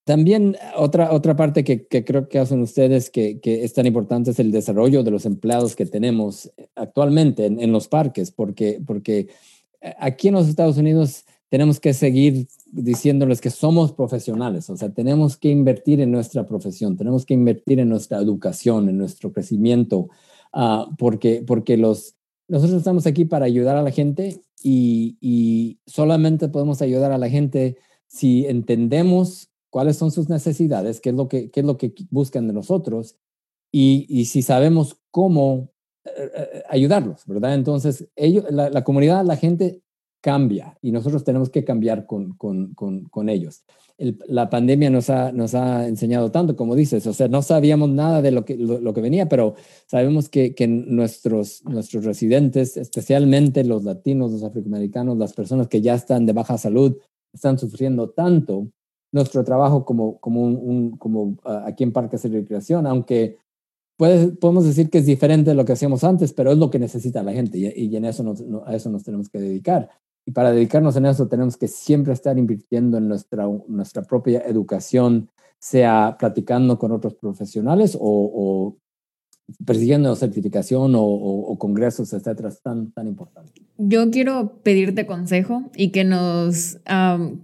[0.08, 4.30] También otra, otra parte que, que creo que hacen ustedes que, que, es tan importante
[4.30, 9.28] es el desarrollo de los empleados que tenemos actualmente en, en los parques, porque, porque
[9.98, 15.36] aquí en los Estados Unidos tenemos que seguir diciéndoles que somos profesionales, o sea, tenemos
[15.36, 20.08] que invertir en nuestra profesión, tenemos que invertir en nuestra educación, en nuestro crecimiento,
[20.54, 22.14] uh, porque, porque los,
[22.48, 27.28] nosotros estamos aquí para ayudar a la gente y, y, solamente podemos ayudar a la
[27.28, 31.94] gente si entendemos cuáles son sus necesidades, qué es lo que, qué es lo que
[32.10, 33.16] buscan de nosotros
[33.72, 35.70] y, y si sabemos cómo
[36.04, 37.54] eh, eh, ayudarlos, ¿verdad?
[37.54, 39.82] Entonces, ellos, la, la comunidad, la gente
[40.20, 43.64] cambia y nosotros tenemos que cambiar con, con, con, ellos.
[43.98, 48.20] la pandemia nos ha, nos ha enseñado tanto, como dices, o sea, no sabíamos nada
[48.20, 49.54] de lo que, lo, que venía, pero
[49.86, 55.94] sabemos que, que, nuestros, nuestros residentes, especialmente los latinos, los afroamericanos, las personas que ya
[55.94, 56.96] están de baja salud,
[57.32, 58.68] están sufriendo tanto
[59.12, 63.38] nuestro trabajo como, como, un, como ah, aquí en Parques de Recreación, aunque
[63.96, 66.78] puede, podemos decir que es diferente de lo que hacíamos antes, pero es lo que
[66.78, 68.34] necesita la gente y, y en eso
[68.66, 69.90] a eso nos tenemos que dedicar.
[70.28, 75.30] Y para dedicarnos en eso tenemos que siempre estar invirtiendo en nuestra, nuestra propia educación,
[75.58, 78.76] sea platicando con otros profesionales o,
[79.64, 83.62] persiguiendo certificación o, congresos, etcétera, tan, tan importante.
[83.78, 86.78] Yo quiero pedirte consejo y que nos,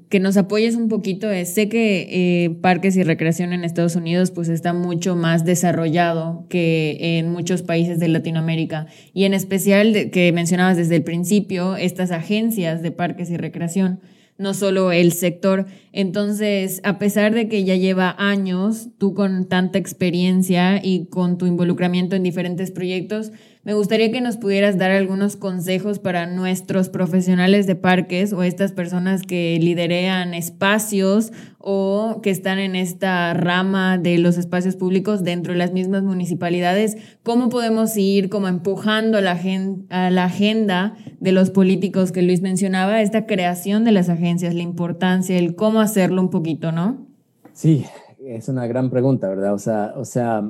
[0.09, 1.29] que nos apoyes un poquito.
[1.45, 7.19] Sé que eh, parques y recreación en Estados Unidos pues está mucho más desarrollado que
[7.19, 12.83] en muchos países de Latinoamérica y en especial que mencionabas desde el principio estas agencias
[12.83, 14.01] de parques y recreación
[14.39, 15.67] no solo el sector.
[15.93, 21.47] Entonces, a pesar de que ya lleva años, tú con tanta experiencia y con tu
[21.47, 23.31] involucramiento en diferentes proyectos,
[23.65, 28.73] me gustaría que nos pudieras dar algunos consejos para nuestros profesionales de parques o estas
[28.73, 35.55] personas que liderean espacios o que están en esta rama de los espacios públicos dentro
[35.55, 36.99] de las mismas municipalidades.
[37.23, 39.41] ¿Cómo podemos ir como empujando a la,
[39.89, 44.63] a la agenda de los políticos que Luis mencionaba, esta creación de las agencias, la
[44.63, 47.07] importancia, el cómo hacerlo un poquito, ¿no?
[47.55, 47.87] Sí,
[48.19, 49.55] es una gran pregunta, ¿verdad?
[49.55, 50.43] O sea, o sea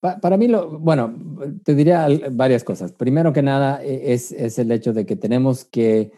[0.00, 1.14] para mí, lo, bueno,
[1.64, 2.92] te diría varias cosas.
[2.92, 6.12] Primero que nada e, es, es el hecho de que tenemos que,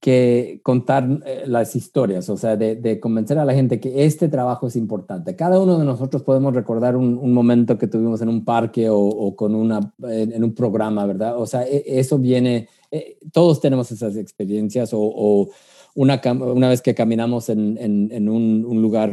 [0.00, 4.28] que contar eh, las historias, o sea, de, de, convencer a la gente que este
[4.28, 5.36] trabajo es importante.
[5.36, 8.98] Cada uno de nosotros podemos recordar un, un momento que tuvimos en un parque o,
[8.98, 11.38] o con una, en, un programa, ¿verdad?
[11.38, 15.50] O sea, e, eso viene, eh, todos tenemos esas experiencias o, o
[15.94, 19.12] una, una, vez que caminamos en, en, en un, un, lugar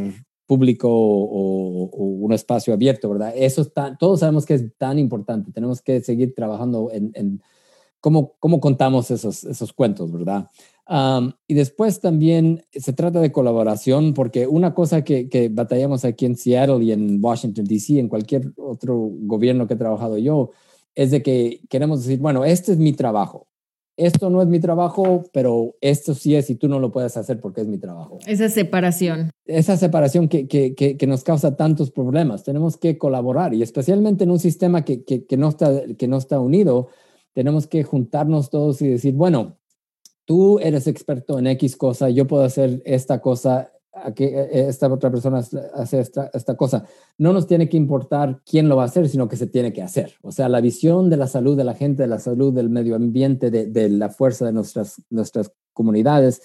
[0.49, 3.33] público o, un espacio abierto, ¿verdad?
[3.35, 5.51] Eso está, todos sabemos que es tan importante.
[5.51, 7.41] Tenemos que seguir trabajando en,
[8.01, 10.49] cómo, cómo contamos esos, esos cuentos, ¿verdad?
[11.45, 16.35] y después también se trata de colaboración, porque una cosa que, que, batallamos aquí en
[16.35, 20.49] Seattle y en Washington, D.C., en cualquier otro gobierno que he trabajado yo,
[20.95, 23.49] es de que queremos decir, bueno, este es mi trabajo
[23.99, 27.39] esto no es mi trabajo, pero esto sí es y tú no lo puedes hacer
[27.41, 28.19] porque es mi trabajo.
[28.25, 29.31] Esa separación.
[29.45, 32.43] Esa separación que, que, que, nos causa tantos problemas.
[32.43, 35.03] Tenemos que colaborar y especialmente en un sistema que,
[35.37, 36.87] no está, que no está unido,
[37.33, 39.57] tenemos que juntarnos todos y decir, bueno,
[40.25, 44.65] tú eres experto en X cosa, yo puedo hacer esta cosa, a que eh, eh,
[44.69, 46.85] esta otra persona hace esta, esta, cosa.
[47.17, 49.81] No nos tiene que importar quién lo va a hacer, sino que se tiene que
[49.81, 50.13] hacer.
[50.21, 52.95] O sea, la visión de la salud de la gente, de la salud del medio
[52.95, 56.41] ambiente, de, de la fuerza de nuestras, nuestras comunidades,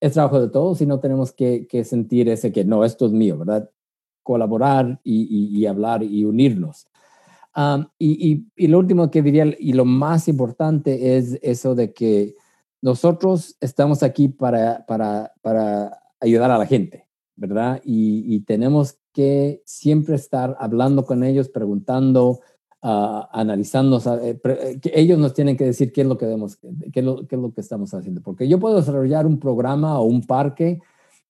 [0.00, 3.12] es trabajo de todos y no tenemos que, que sentir ese que no, esto es
[3.12, 3.70] mío, ¿verdad?
[4.22, 6.86] Colaborar y, y, hablar y unirnos.
[7.98, 12.34] y, y, lo último que diría, y lo más importante es eso de que
[12.82, 17.06] nosotros estamos aquí para, para, para ayudar a la gente,
[17.36, 17.80] ¿verdad?
[17.84, 22.40] Y, tenemos que siempre estar hablando con ellos, preguntando,
[22.82, 26.56] uh, analizando, eh, eh, que ellos nos tienen que decir qué es lo que debemos,
[26.56, 28.22] qué es lo, qué es lo que estamos haciendo.
[28.22, 30.80] Porque yo puedo desarrollar un programa o un parque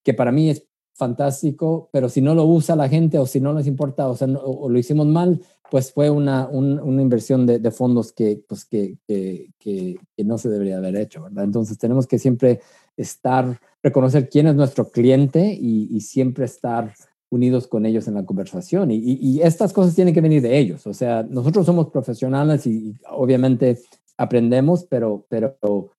[0.03, 3.53] que para mí es fantástico, pero si no lo usa la gente o si no
[3.53, 8.13] les importa o, sea, o lo hicimos mal, pues fue una, una inversión de, fondos
[8.13, 11.45] que, pues que, que, que, no se debería haber hecho, ¿verdad?
[11.45, 12.61] Entonces tenemos que siempre
[12.97, 16.95] estar, reconocer quién es nuestro cliente y, y siempre estar
[17.31, 18.91] unidos con ellos en la conversación.
[18.91, 20.87] Y, y, estas cosas tienen que venir de ellos.
[20.87, 23.81] O sea, nosotros somos profesionales y, obviamente
[24.17, 25.91] aprendemos, pero, pero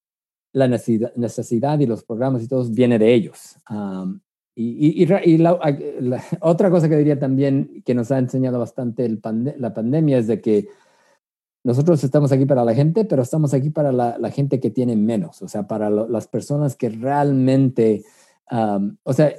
[0.54, 3.58] la necesidad, necesidad, y los programas y todo viene de ellos.
[4.58, 5.60] Y, y, la,
[6.41, 9.20] otra cosa que diría también que nos ha enseñado bastante el
[9.58, 10.68] la pandemia es de que
[11.65, 14.96] nosotros estamos aquí para la gente, pero estamos aquí para la, la gente que tiene
[14.96, 18.04] menos, o sea, para las personas que realmente,
[19.04, 19.34] o sea,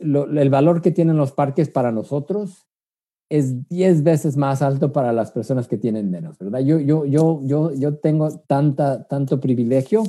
[0.00, 2.68] el valor que tienen los parques para nosotros
[3.28, 6.60] es 10 veces más alto para las personas que tienen menos, ¿verdad?
[6.60, 10.04] Yo, yo, yo, yo, yo tengo tanta, tanto privilegio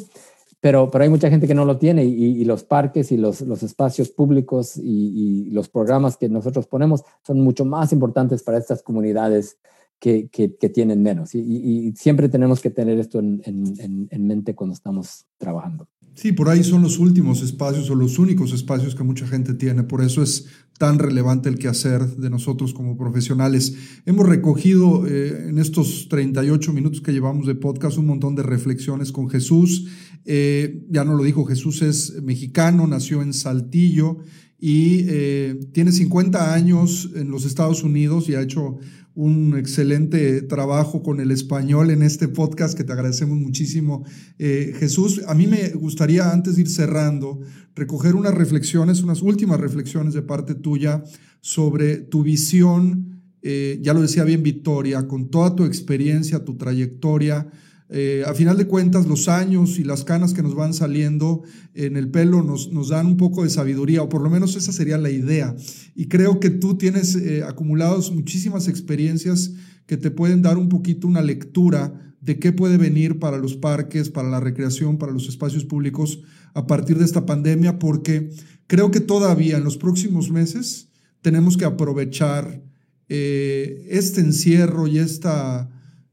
[0.61, 3.63] pero, pero hay mucha gente que no lo tiene y, los parques y los, los
[3.63, 9.57] espacios públicos y, los programas que nosotros ponemos son mucho más importantes para estas comunidades
[9.99, 11.35] que, que, tienen menos.
[11.35, 15.87] Y, siempre tenemos que tener esto en, en, en, mente cuando estamos trabajando.
[16.15, 19.83] Sí, por ahí son los últimos espacios o los únicos espacios que mucha gente tiene.
[19.83, 23.75] Por eso es tan relevante el quehacer de nosotros como profesionales.
[24.05, 29.11] Hemos recogido eh, en estos 38 minutos que llevamos de podcast un montón de reflexiones
[29.11, 29.87] con Jesús.
[30.25, 34.17] Eh, ya no lo dijo, Jesús es mexicano, nació en Saltillo
[34.59, 38.77] y eh, tiene 50 años en los Estados Unidos y ha hecho
[39.15, 44.05] un excelente trabajo con el español en este podcast que te agradecemos muchísimo.
[44.37, 47.39] Jesús, a mí me gustaría antes de ir cerrando
[47.75, 51.03] recoger unas reflexiones, unas últimas reflexiones de parte tuya
[51.41, 57.47] sobre tu visión, eh, ya lo decía bien Victoria, con toda tu experiencia, tu trayectoria,
[57.89, 61.43] eh, a final de cuentas, los años y las canas que nos van saliendo
[61.75, 64.71] en el pelo nos, nos dan un poco de sabiduría, o por lo menos esa
[64.71, 65.55] sería la idea.
[65.93, 69.53] Y creo que tú tienes eh, acumulados muchísimas experiencias
[69.85, 74.09] que te pueden dar un poquito una lectura de qué puede venir para los parques,
[74.09, 76.21] para la recreación, para los espacios públicos
[76.55, 78.31] a partir de esta pandemia, porque
[78.65, 80.89] creo que todavía en los próximos meses
[81.21, 82.63] tenemos que aprovechar
[83.09, 85.69] eh, este encierro y esta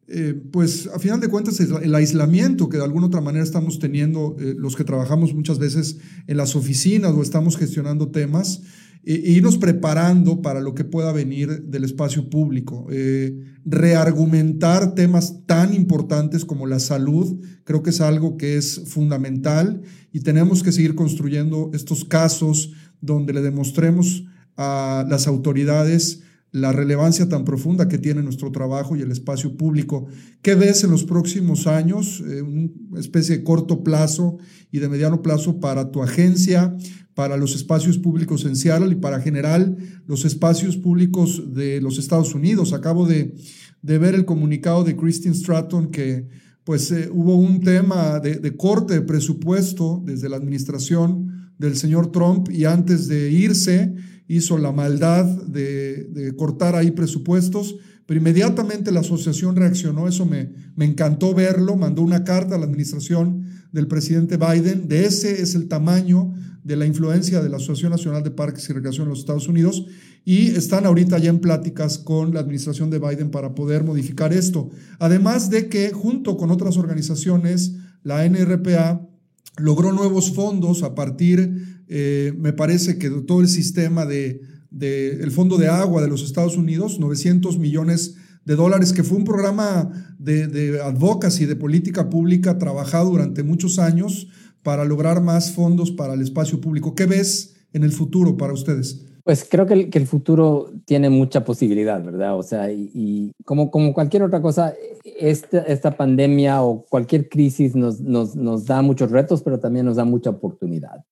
[0.09, 4.36] eh, pues a final de cuentas el aislamiento que de alguna otra manera estamos teniendo
[4.40, 8.62] eh, los que trabajamos muchas veces en las oficinas o estamos gestionando temas,
[9.05, 12.88] e, irnos preparando para lo que pueda venir del espacio público.
[12.90, 19.82] Eh, reargumentar temas tan importantes como la salud, creo que es algo que es fundamental
[20.12, 24.24] y tenemos que seguir construyendo estos casos donde le demostremos
[24.57, 26.22] a las autoridades
[26.53, 30.07] la relevancia tan profunda que tiene nuestro trabajo y el espacio público.
[30.42, 34.36] ¿Qué ves en los próximos años, eh, una especie de corto plazo
[34.70, 36.76] y de mediano plazo para tu agencia,
[37.14, 39.76] para los espacios públicos en Seattle y para general
[40.07, 42.74] los espacios públicos de los Estados Unidos?
[42.74, 43.34] Acabo de,
[43.80, 46.28] ver el comunicado de Christine Stratton que
[46.64, 52.12] pues eh, hubo un tema de, de corte de presupuesto desde la administración del señor
[52.12, 53.94] Trump y antes de irse,
[54.36, 57.76] hizo la maldad de, cortar ahí presupuestos,
[58.06, 62.64] pero inmediatamente la asociación reaccionó, eso me, me encantó verlo, mandó una carta a la
[62.64, 66.32] administración del presidente Biden, de ese es el tamaño
[66.64, 69.84] de la influencia de la Asociación Nacional de Parques y Recreación en los Estados Unidos
[70.24, 74.70] y están ahorita ya en pláticas con la administración de Biden para poder modificar esto.
[74.98, 79.08] Además de que junto con otras organizaciones, la NRPA
[79.57, 84.40] logró nuevos fondos a partir eh, me parece que todo el sistema de,
[84.80, 89.24] el Fondo de Agua de los Estados Unidos, 900 millones de dólares, que fue un
[89.24, 94.28] programa de, de advocacy, de política pública trabajado durante muchos años
[94.62, 96.94] para lograr más fondos para el espacio público.
[96.94, 99.05] ¿Qué ves en el futuro para ustedes?
[99.24, 102.36] Pues creo que el, futuro tiene mucha posibilidad, ¿verdad?
[102.36, 109.10] O sea, y, como, cualquier otra cosa, esta, pandemia o cualquier crisis nos, da muchos
[109.10, 111.04] retos, pero también nos da mucha oportunidad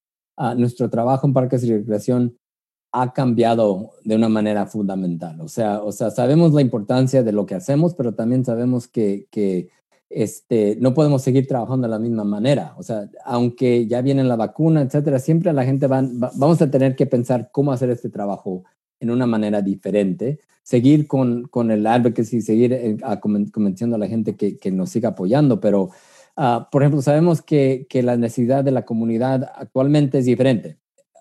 [0.56, 2.36] nuestro trabajo en parques y recreación
[2.92, 5.40] ha cambiado de una manera fundamental.
[5.40, 9.28] O sea, o sea, sabemos la importancia de lo que hacemos, pero también sabemos que
[10.11, 12.74] este, no podemos seguir trabajando de la misma manera.
[12.76, 16.02] O sea, aunque ya viene la vacuna, etcétera, siempre la gente va,
[16.34, 18.64] vamos a tener que pensar cómo hacer este trabajo
[18.98, 24.36] en una manera diferente, seguir con, con el advocacy, seguir eh, convenciendo a la gente
[24.36, 25.90] que, que nos siga apoyando, pero
[26.42, 30.78] Ah, por ejemplo, sabemos que, que, la necesidad de la comunidad actualmente es diferente.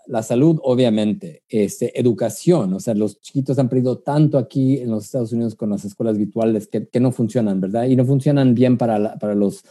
[0.07, 5.05] La salud, obviamente, este, educación, o sea, los chiquitos han perdido tanto aquí en los
[5.05, 7.85] Estados Unidos con las escuelas virtuales que, que no funcionan, ¿verdad?
[7.85, 9.63] Y no funcionan bien para, para los,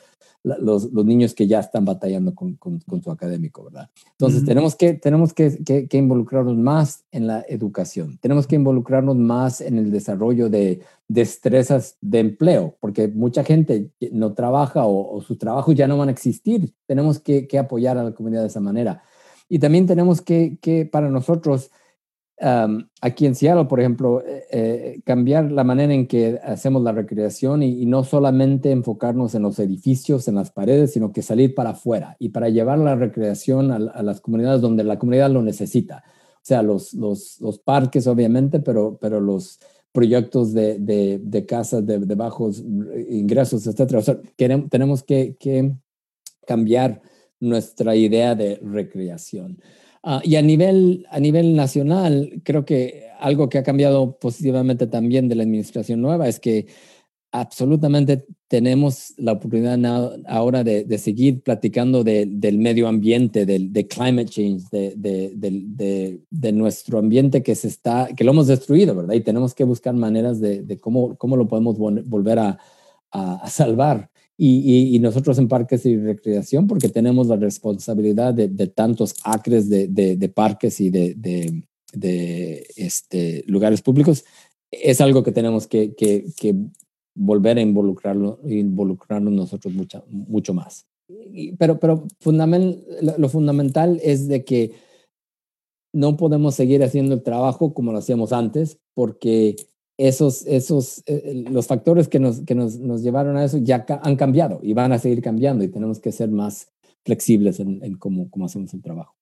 [0.42, 3.90] los, los, niños que ya están batallando con, con, su académico, ¿verdad?
[4.12, 9.60] Entonces, tenemos, que, tenemos que, que, involucrarnos más en la educación, tenemos que involucrarnos más
[9.60, 15.74] en el desarrollo de destrezas de empleo, porque mucha gente no trabaja o, sus trabajos
[15.74, 16.72] ya no van a existir.
[16.86, 19.02] Tenemos que, que, apoyar a la comunidad de esa manera.
[19.48, 21.70] Y también tenemos que, que para nosotros,
[23.00, 27.62] aquí en Seattle, por ejemplo, eh, eh, cambiar la manera en que hacemos la recreación
[27.62, 32.16] y, no solamente enfocarnos en los edificios, en las paredes, sino que salir para afuera
[32.18, 36.04] y para llevar la recreación a, las comunidades donde la comunidad lo necesita.
[36.36, 39.58] O sea, los, los, los parques, obviamente, pero, pero los
[39.90, 42.62] proyectos de, de, de casas de, de, bajos
[43.08, 43.98] ingresos, etcétera.
[43.98, 45.72] O sea, queremos, tenemos que, que
[46.46, 47.02] cambiar
[47.40, 49.60] nuestra idea de recreación.
[50.02, 55.28] Ah, y a nivel, a nivel nacional, creo que algo que ha cambiado positivamente también
[55.28, 56.66] de la administración nueva es que
[57.32, 59.78] absolutamente tenemos la oportunidad
[60.26, 64.94] ahora de, de seguir platicando de, del medio ambiente, del, de climate change, de,
[66.30, 69.14] de, nuestro ambiente que se está, que lo hemos destruido, ¿verdad?
[69.14, 72.58] Y tenemos que buscar maneras de, cómo, cómo lo podemos volver a,
[73.10, 74.10] a salvar.
[74.40, 79.68] Y, y, nosotros en parques y recreación, porque tenemos la responsabilidad de, de tantos acres
[79.68, 81.64] de, de, parques y de,
[82.76, 84.24] este, lugares públicos,
[84.70, 86.54] es algo que tenemos que, que, que
[87.16, 90.86] volver a involucrarlo, involucrarnos nosotros mucho, mucho más.
[91.58, 92.84] pero pero fundamental,
[93.18, 94.72] lo fundamental es de que
[95.92, 99.56] no podemos seguir haciendo el trabajo como lo hacíamos antes, porque
[99.98, 104.16] esos, esos, eh, los factores que, nos, que nos, nos, llevaron a eso ya han
[104.16, 106.68] cambiado y van a seguir cambiando y tenemos que ser más
[107.04, 109.16] flexibles en, en cómo, cómo hacemos el trabajo.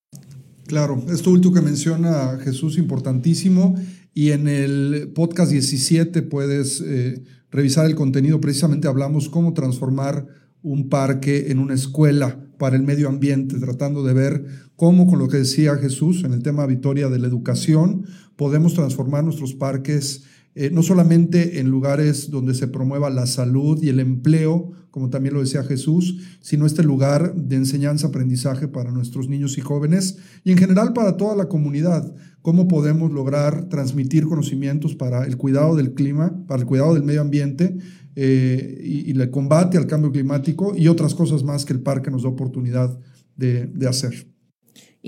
[0.66, 3.74] Claro, esto último que menciona Jesús, importantísimo.
[4.12, 10.26] Y en el podcast 17 puedes eh, revisar el contenido, precisamente hablamos cómo transformar
[10.62, 15.28] un parque en una escuela para el medio ambiente, tratando de ver cómo, con lo
[15.28, 18.06] que decía Jesús en el tema Victoria de la educación,
[18.36, 20.24] podemos transformar nuestros parques
[20.58, 25.34] eh, no solamente en lugares donde se promueva la salud y el empleo, como también
[25.34, 30.52] lo decía Jesús, sino este lugar de enseñanza, aprendizaje para nuestros niños y jóvenes y
[30.52, 32.10] en general para toda la comunidad.
[32.40, 37.20] Cómo podemos lograr transmitir conocimientos para el cuidado del clima, para el cuidado del medio
[37.20, 37.76] ambiente
[38.14, 42.22] eh, y, el combate al cambio climático y otras cosas más que el parque nos
[42.22, 42.98] da oportunidad
[43.36, 44.35] de hacer.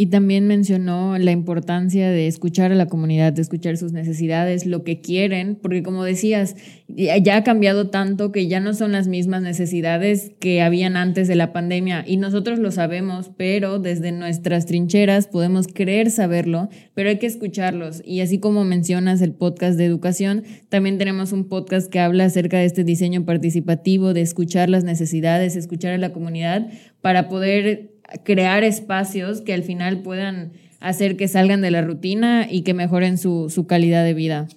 [0.01, 4.84] Y también mencionó la importancia de escuchar a la comunidad, de escuchar sus necesidades, lo
[4.84, 6.55] que quieren, porque como decías,
[6.86, 11.34] ya ha cambiado tanto que ya no son las mismas necesidades que habían antes de
[11.34, 17.18] la pandemia y nosotros lo sabemos, pero desde nuestras trincheras podemos creer saberlo, pero hay
[17.18, 18.01] que escucharlos.
[18.05, 22.59] Y así como mencionas el podcast de educación, también tenemos un podcast que habla acerca
[22.59, 26.68] de este diseño participativo, de escuchar las necesidades, escuchar a la comunidad
[27.01, 32.63] para poder crear espacios que al final puedan hacer que salgan de la rutina y
[32.63, 34.49] que mejoren su, su calidad de vida.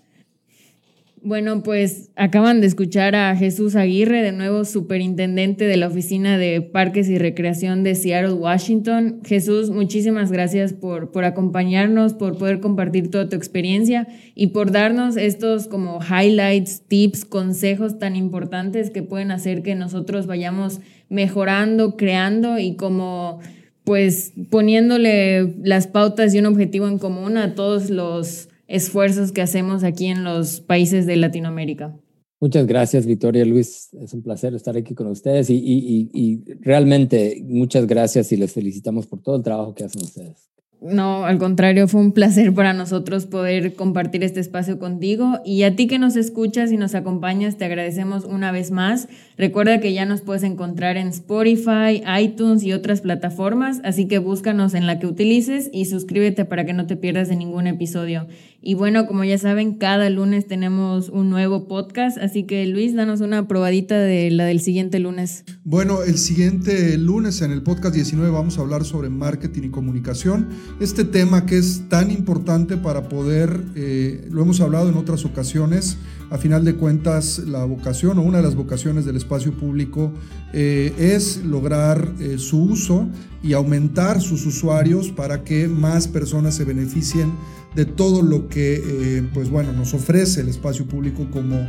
[1.23, 6.61] Bueno, pues acaban de escuchar a Jesús Aguirre, de nuevo superintendente de la Oficina de
[6.61, 9.21] Parques y Recreación de Seattle, Washington.
[9.23, 15.15] Jesús, muchísimas gracias por, por acompañarnos, por poder compartir toda tu experiencia y por darnos
[15.15, 22.57] estos como highlights, tips, consejos tan importantes que pueden hacer que nosotros vayamos mejorando, creando
[22.57, 23.41] y como
[23.83, 29.83] pues poniéndole las pautas y un objetivo en común a todos los esfuerzos que hacemos
[29.83, 31.95] aquí en los países de Latinoamérica.
[32.39, 33.89] Muchas gracias, Victoria Luis.
[33.93, 38.51] Es un placer estar aquí con ustedes y, y, y, realmente muchas gracias y les
[38.51, 40.49] felicitamos por todo el trabajo que hacen ustedes.
[40.81, 45.75] No, al contrario, fue un placer para nosotros poder compartir este espacio contigo y a
[45.75, 49.07] ti que nos escuchas y nos acompañas, te agradecemos una vez más.
[49.41, 54.75] Recuerda que ya nos puedes encontrar en Spotify, iTunes y otras plataformas, así que búscanos
[54.75, 58.27] en la que utilices y suscríbete para que no te pierdas de ningún episodio.
[58.61, 63.21] Y bueno, como ya saben, cada lunes tenemos un nuevo podcast, así que Luis, danos
[63.21, 65.43] una probadita de la del siguiente lunes.
[65.63, 70.49] Bueno, el siguiente lunes en el podcast 19 vamos a hablar sobre marketing y comunicación.
[70.79, 75.97] Este tema que es tan importante para poder, eh, lo hemos hablado en otras ocasiones,
[76.29, 80.11] a final de cuentas la vocación o una de las vocaciones del público
[80.53, 83.07] eh, es lograr eh, su uso
[83.41, 87.31] y aumentar sus usuarios para que más personas se beneficien
[87.75, 91.67] de todo lo que eh, pues bueno, nos ofrece el espacio público como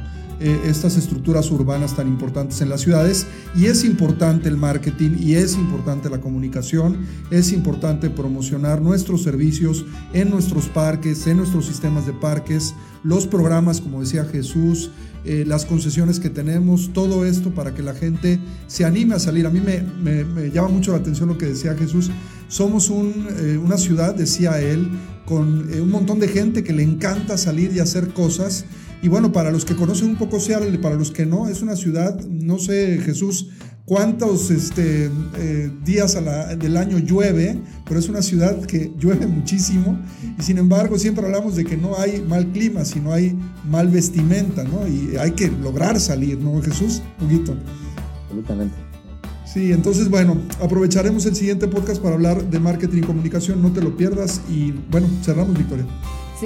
[0.66, 3.28] estas estructuras urbanas tan importantes en las ciudades.
[3.54, 9.84] Y es importante el marketing y es importante la comunicación, es importante promocionar nuestros servicios
[10.12, 14.90] en nuestros parques, en nuestros sistemas de parques, los programas, como decía Jesús,
[15.24, 19.46] eh, las concesiones que tenemos, todo esto para que la gente se anime a salir.
[19.46, 22.10] A mí me, llama mucho la atención lo que decía Jesús.
[22.48, 24.90] Somos una ciudad, decía él,
[25.24, 28.64] con eh, un montón de gente que le encanta salir y hacer cosas.
[29.00, 31.62] Y bueno, para los que conocen un poco Seattle y para los que no, es
[31.62, 33.48] una ciudad, no sé, Jesús,
[33.84, 36.16] cuántos este, eh, días
[36.58, 39.98] del año llueve, pero es una ciudad que llueve muchísimo
[40.38, 43.36] y sin embargo siempre hablamos de que no hay mal clima, sino hay
[43.68, 44.86] mal vestimenta, ¿no?
[44.86, 47.02] Y hay que lograr salir, ¿no, Jesús?
[47.18, 47.54] Poquito.
[48.24, 48.74] Absolutamente.
[49.44, 53.82] Sí, entonces bueno, aprovecharemos el siguiente podcast para hablar de marketing y comunicación, no te
[53.82, 55.84] lo pierdas y bueno, cerramos Victoria.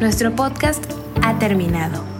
[0.00, 0.84] Nuestro podcast
[1.22, 2.19] ha terminado.